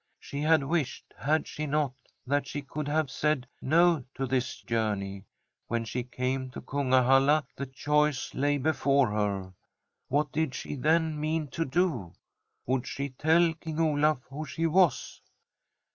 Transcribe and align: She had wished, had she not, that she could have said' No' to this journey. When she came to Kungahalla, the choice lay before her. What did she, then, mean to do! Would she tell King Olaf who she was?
She 0.19 0.41
had 0.41 0.63
wished, 0.63 1.13
had 1.15 1.45
she 1.47 1.67
not, 1.67 1.93
that 2.25 2.47
she 2.47 2.63
could 2.63 2.87
have 2.87 3.11
said' 3.11 3.45
No' 3.61 4.03
to 4.15 4.25
this 4.25 4.55
journey. 4.63 5.25
When 5.67 5.85
she 5.85 6.01
came 6.01 6.49
to 6.49 6.61
Kungahalla, 6.61 7.45
the 7.55 7.67
choice 7.67 8.33
lay 8.33 8.57
before 8.57 9.11
her. 9.11 9.53
What 10.07 10.31
did 10.31 10.55
she, 10.55 10.73
then, 10.73 11.19
mean 11.19 11.49
to 11.49 11.65
do! 11.65 12.13
Would 12.65 12.87
she 12.87 13.09
tell 13.09 13.53
King 13.53 13.79
Olaf 13.79 14.23
who 14.27 14.43
she 14.43 14.65
was? 14.65 15.21